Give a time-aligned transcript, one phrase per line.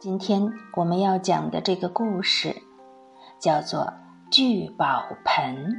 [0.00, 2.56] 今天我们要讲的这个故事
[3.38, 3.80] 叫做
[4.30, 5.72] 《聚宝盆》。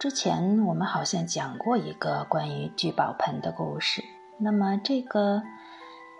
[0.00, 4.02] 之前我们好像讲过一个关于聚宝盆的故事，
[4.36, 5.44] 那么这个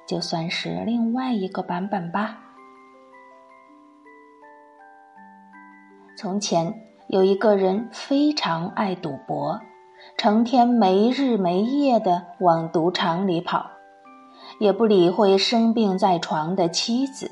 [0.07, 2.39] 就算是另外一个版本吧。
[6.17, 6.73] 从前
[7.09, 9.61] 有一个人非常爱赌博，
[10.17, 13.74] 成天没日没夜的往赌场里跑。
[14.59, 17.31] 也不理会生病在床的妻子，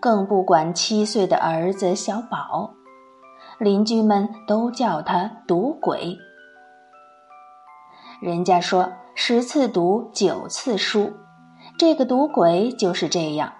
[0.00, 2.74] 更不管七岁的儿子小宝。
[3.58, 6.16] 邻居们都叫他赌鬼。
[8.20, 11.12] 人家说十次赌九次输，
[11.78, 13.52] 这个赌鬼就是这样。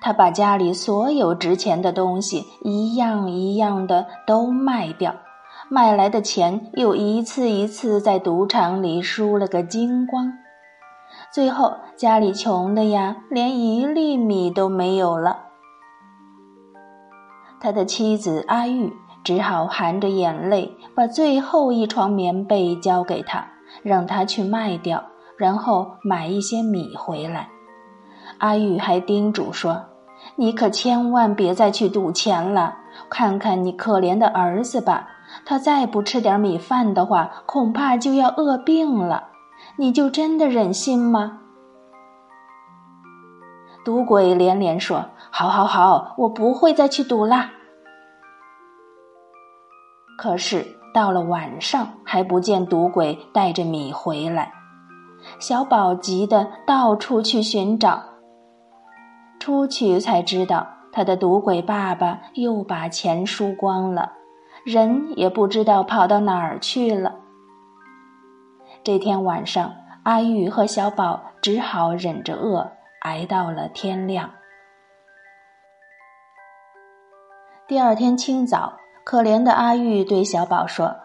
[0.00, 5.14] 他把家里所有值钱的东西一样一样的都卖掉，
[5.68, 10.32] 卖来的钱又一次一次在赌场里输了个精光。
[11.32, 15.46] 最后，家里穷的呀，连一粒米都没有了。
[17.58, 18.92] 他的妻子阿玉
[19.24, 23.46] 只好含着眼泪，把最后一床棉被交给他，
[23.82, 25.02] 让他去卖掉，
[25.38, 27.48] 然后买一些米回来。
[28.36, 29.86] 阿玉还叮嘱说
[30.36, 32.76] ：“你可千万别再去赌钱了，
[33.08, 35.08] 看看你可怜的儿子吧，
[35.46, 39.28] 他再不吃点米饭的话，恐怕就要饿病了。”
[39.76, 41.38] 你就真的忍心吗？
[43.84, 47.50] 赌鬼连连说：“好，好，好，我不会再去赌啦。”
[50.16, 54.52] 可是到了晚上，还不见赌鬼带着米回来。
[55.40, 58.02] 小宝急得到处去寻找，
[59.40, 64.12] 出去才知道他的赌鬼爸爸又把钱输光了，
[64.64, 67.21] 人也不知道跑到哪儿去了。
[68.84, 74.28] 这天晚上，阿玉和小宝只好忍着饿，挨到了天亮。
[77.68, 78.72] 第二天清早，
[79.04, 80.96] 可怜的阿玉对小宝说：“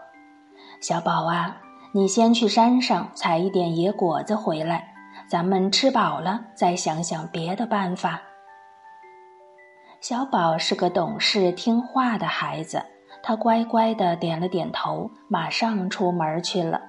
[0.82, 4.96] 小宝啊，你先去山上采一点野果子回来，
[5.30, 8.20] 咱们吃饱了再想想别的办法。”
[10.02, 12.84] 小宝是个懂事听话的孩子，
[13.22, 16.82] 他乖乖的点了点头，马上出门去了。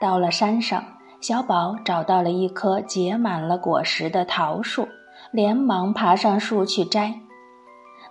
[0.00, 0.82] 到了山上，
[1.20, 4.88] 小宝找到了一棵结满了果实的桃树，
[5.30, 7.14] 连忙爬上树去摘。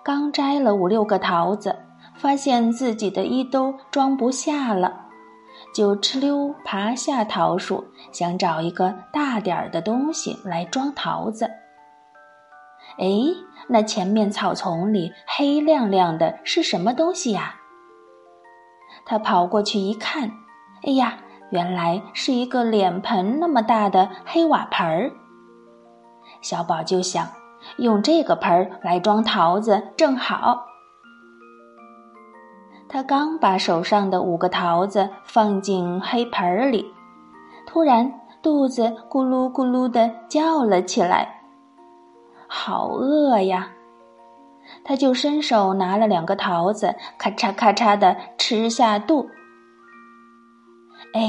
[0.03, 1.75] 刚摘了五六个桃子，
[2.13, 5.07] 发现自己的衣兜装不下了，
[5.73, 11.49] 就哧溜爬下桃树，想找一个大点儿的东西来装桃子。
[12.99, 13.07] 哎，
[13.67, 17.55] 那前面草丛里黑亮亮的是什么东西呀？
[19.05, 20.31] 他跑过去一看，
[20.83, 21.17] 哎呀！
[21.49, 25.11] 原来是一个脸盆那么大的黑瓦盆儿。
[26.41, 27.27] 小宝就想
[27.77, 30.65] 用这个盆儿来装桃子，正好。
[32.87, 36.93] 他刚把手上的五个桃子放进黑盆儿里，
[37.67, 38.11] 突然
[38.41, 41.41] 肚子咕噜咕噜的叫了起来，
[42.47, 43.69] 好饿呀！
[44.83, 49.29] 他就伸手拿了两个桃子，咔嚓咔嚓的吃下肚。
[51.13, 51.21] 哎，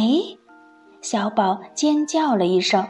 [1.01, 2.87] 小宝尖叫了一声：“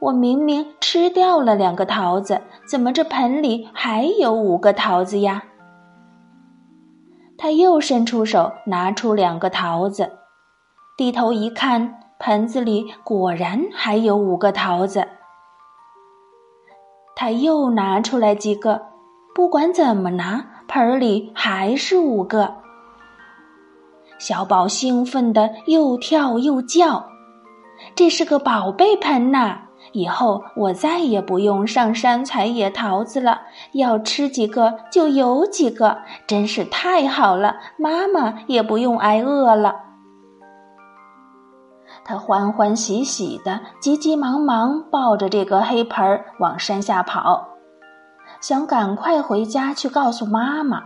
[0.00, 5.44] 我明明吃掉了两个桃子，怎么这盆里还有五个桃子呀？”
[7.38, 10.10] 他又伸出手拿出两个桃子，
[10.96, 15.06] 低头一看，盆子里果然还有五个桃子。
[17.14, 18.86] 他又拿出来几个，
[19.34, 22.61] 不管怎么拿，盆里还是五个。
[24.22, 27.06] 小宝兴奋的又跳又叫，
[27.96, 29.62] 这是个宝贝盆呐！
[29.90, 33.40] 以后我再也不用上山采野桃子了，
[33.72, 37.56] 要吃几个就有几个，真是太好了！
[37.76, 39.74] 妈妈也不用挨饿了。
[42.04, 47.48] 他欢欢喜喜的，急急忙忙抱着这个黑盆儿往山下跑，
[48.40, 50.80] 想赶快回家去告诉妈妈。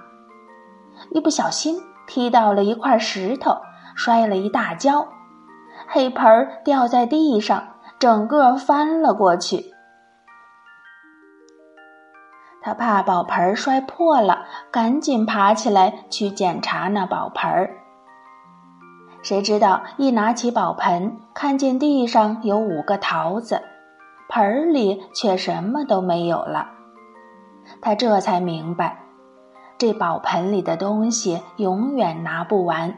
[1.11, 1.79] 一不小心。
[2.07, 3.59] 踢到了一块石头，
[3.95, 5.09] 摔了一大跤，
[5.89, 7.69] 黑盆儿掉在地上，
[7.99, 9.73] 整个翻了过去。
[12.63, 17.71] 他怕宝盆摔破了，赶紧爬起来去检查那宝盆儿。
[19.23, 23.63] 谁知道一拿起宝盆，看见地上有五个桃子，
[24.29, 26.71] 盆儿里却什么都没有了。
[27.81, 29.06] 他这才明白。
[29.79, 32.95] 这宝盆里的东西永远拿不完，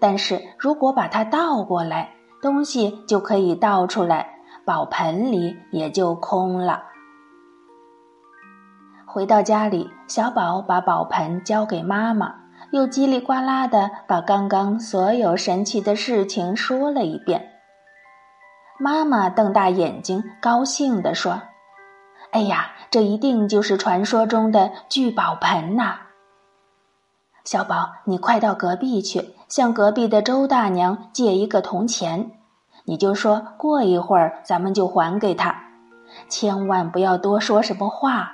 [0.00, 2.10] 但是如果把它倒过来，
[2.42, 6.82] 东西就可以倒出来，宝盆里也就空了。
[9.06, 12.34] 回到家里，小宝把宝盆交给妈妈，
[12.72, 17.50] 又叽里呱啦的把刚刚所有神奇的事情说了一遍。
[18.78, 21.40] 妈妈瞪大眼睛，高兴地说
[22.34, 25.98] ：“哎呀，这一定就是传说中的聚宝盆呐！
[27.44, 32.32] 小宝，你快到隔壁去，向隔壁的周大娘借一个铜钱，
[32.86, 35.54] 你就说过一会儿咱们就还给她，
[36.28, 38.32] 千万不要多说什么话。”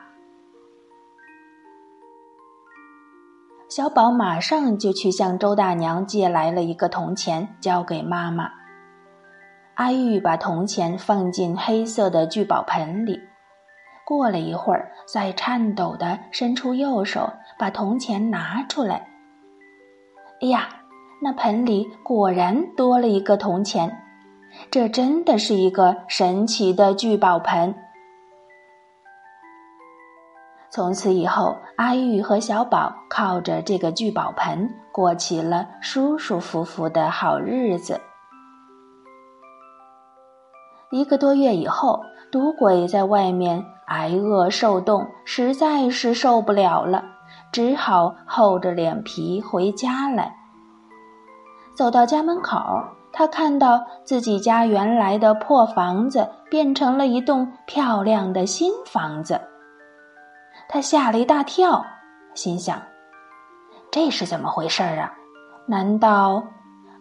[3.68, 8.50] 小宝马上就去向周大娘借来了一个铜钱，交给妈妈。
[9.74, 13.20] 阿玉把铜钱放进黑色的聚宝盆里，
[14.10, 19.06] 过了一会儿，再颤抖地伸出右手，把铜钱拿出来。
[20.42, 20.68] 哎呀，
[21.22, 24.02] 那盆里果然多了一个铜钱，
[24.68, 27.72] 这真的是一个神奇的聚宝盆。
[30.70, 38.00] 从此以后，阿玉和小宝靠着这个聚宝盆过起了舒舒服服的好日子。
[40.90, 42.02] 一个多月以后，
[42.32, 47.04] 赌鬼在外面挨饿受冻，实在是受不了了，
[47.50, 50.36] 只好厚着脸皮回家来。
[51.74, 52.60] 走到家门口，
[53.12, 59.40] 他看到自己家原来的破房子变成了一栋漂亮的新房子。
[60.68, 61.84] 他吓了一大跳，
[62.32, 62.80] 心想
[63.90, 65.12] ：“这是怎么回事儿啊？
[65.66, 66.44] 难道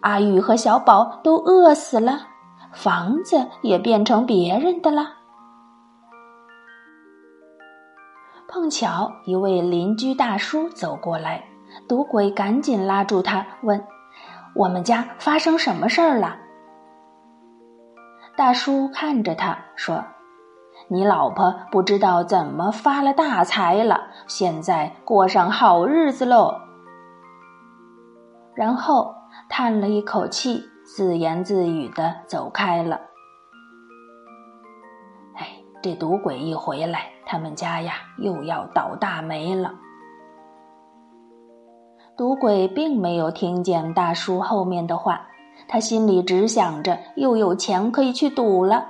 [0.01, 2.21] 阿玉和小宝都饿死了，
[2.73, 5.17] 房子也变成别人的了？”
[8.51, 11.45] 碰巧一位邻居大叔走过来，
[11.87, 13.85] 赌鬼赶紧拉住他，问
[14.55, 16.35] ：“我们家发生什么事儿了？”
[18.35, 20.03] 大叔看着他说。
[20.87, 26.55] 你老婆不知道怎么发了大财了，现在过上好日子喽。
[28.55, 29.13] 然后
[29.49, 33.01] 叹了一口气，自言自语的走开了。
[35.35, 35.47] 哎，
[35.83, 39.71] 这赌鬼一回来，他们家呀又要倒大霉了。
[42.17, 45.27] 赌鬼并没有听见大叔后面的话，
[45.67, 48.83] 他心里只想着又有钱可以去赌了。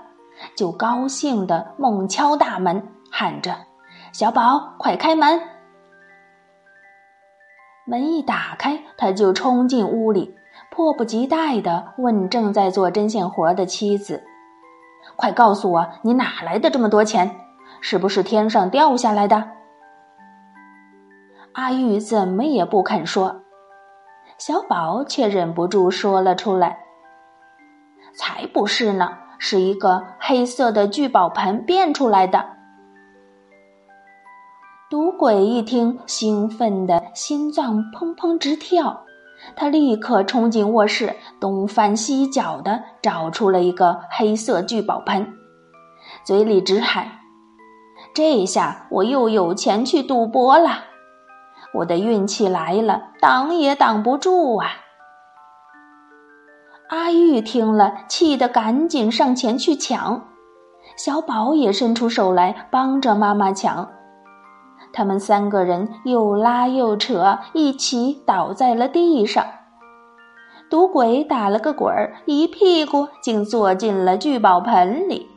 [0.56, 2.82] 就高兴的猛敲大门，
[3.12, 3.54] 喊着
[4.14, 5.42] ：“小宝，快开门！”
[7.86, 10.34] 门一打开，他就冲进屋里，
[10.72, 14.24] 迫不及待的问正在做针线活的妻子
[15.18, 17.30] ：“快告诉我，你哪来的这么多钱？
[17.82, 19.52] 是不是天上掉下来的？”
[21.54, 23.44] 阿玉怎么也不肯说，
[24.38, 26.80] 小宝却忍不住说了出来
[28.14, 32.46] ：“才不是呢！”是一个黑色的聚宝盆变出来的。
[34.90, 39.06] 赌鬼一听，兴奋的心脏砰砰直跳，
[39.56, 45.26] 他立刻冲进卧室，东翻西找的找出了一个黑色聚宝盆，
[46.26, 47.08] 嘴里直喊
[48.14, 50.72] ：“这下我又有钱去赌博了，
[51.76, 54.68] 我的运气来了，挡也挡不住啊！”
[56.90, 60.28] 阿玉听了，气得赶紧上前去抢，
[60.98, 63.88] 小宝也伸出手来帮着妈妈抢。
[64.92, 69.46] 他们三个人又拉又扯，一起倒在了地上。
[70.68, 75.30] 赌鬼打了个滚儿，一屁股竟坐进了聚宝盆里。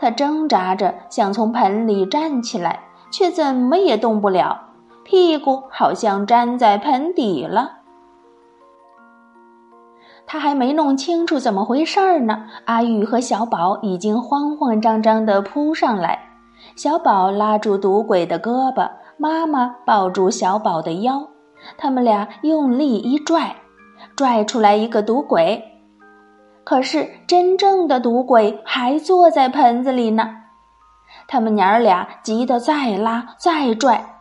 [0.00, 2.80] 他挣扎着想从盆里站起来，
[3.12, 4.58] 却怎么也动不了，
[5.04, 7.80] 屁股好像粘在盆底了。
[10.26, 16.18] 他还没弄清楚怎么回事儿呢，阿玉和小宝已经慌慌张张地扑上来。
[16.74, 21.28] 小宝拉住赌鬼的胳膊，妈妈抱住小宝的腰，
[21.76, 23.54] 他们俩用力一拽，
[24.16, 25.62] 拽出来一个赌鬼。
[26.64, 30.36] 可是真正的赌鬼还坐在盆子里呢。
[31.26, 34.16] 他们娘儿俩急得再拉再拽，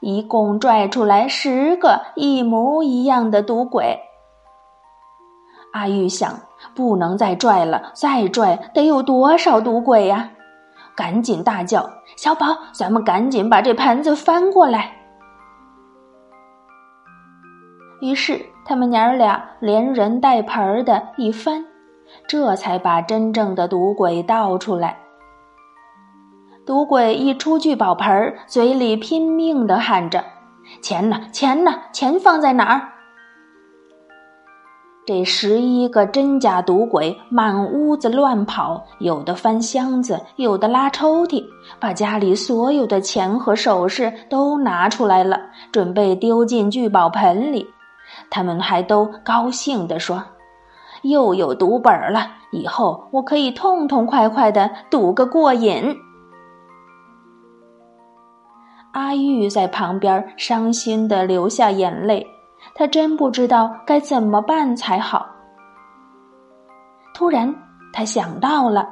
[0.00, 4.00] 一共拽出来十个一模一样的赌鬼。
[5.72, 6.40] 阿玉想，
[6.74, 10.30] 不能再拽了，再拽得有多少赌鬼呀？
[10.94, 14.92] 赶紧大叫：“小宝，咱们赶紧把这盆子翻过来！”
[18.02, 21.64] 于是，他们娘儿俩连人带盆儿的一翻，
[22.26, 24.96] 这才把真正的赌鬼倒出来。
[26.64, 30.24] 赌鬼一出聚宝盆儿，嘴里拼命的喊着
[30.80, 31.20] ：“钱呢？
[31.32, 31.72] 钱呢？
[31.92, 32.88] 钱放在哪儿？”
[35.04, 41.44] 这十一个真假赌鬼满屋子乱跑，有的翻箱子，有的拉抽屉，
[41.80, 45.40] 把家里所有的钱和首饰都拿出来了，
[45.72, 47.68] 准备丢进聚宝盆里。
[48.30, 50.22] 他们还都高兴地说
[51.02, 55.96] ：“又有赌本了，以后我可以痛痛快快的赌个过瘾。”
[58.92, 62.26] 阿玉在旁边伤心的流下眼泪。
[62.74, 65.26] 他真不知道该怎么办才好。
[67.12, 67.52] 突然，
[67.92, 68.88] 他想到了，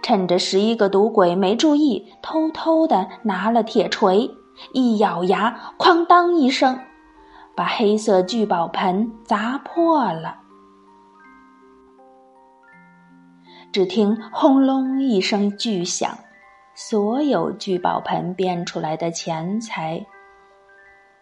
[0.00, 4.30] 趁着十一个赌鬼没注意，偷偷的拿了铁锤，
[4.72, 6.78] 一咬牙，哐当一声，
[7.60, 10.38] 把黑色聚宝盆砸破了。
[13.70, 16.16] 只听轰隆一声巨响，
[16.74, 20.06] 所有聚宝盆变出来的钱财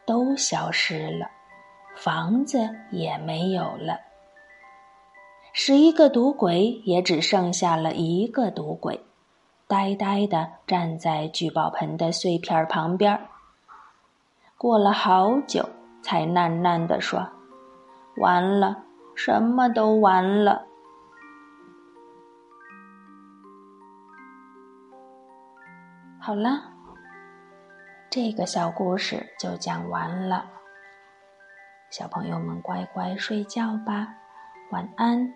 [0.06, 1.28] 都消失了。
[1.96, 3.98] 房子也没有了，
[5.52, 9.04] 十一个赌鬼也只剩下了一个赌鬼，
[9.66, 13.20] 呆呆的站在聚宝盆的碎片旁边。
[14.56, 15.68] 过了好久，
[16.08, 17.28] 才喃喃地说
[18.16, 18.82] ：“完了，
[19.14, 20.64] 什么都完了。”
[26.18, 26.62] 好了，
[28.08, 30.46] 这个小故事就讲完了。
[31.90, 34.14] 小朋友们，乖乖睡觉吧，
[34.70, 35.34] 晚安。